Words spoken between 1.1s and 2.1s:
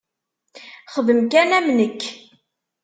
kan am nekk.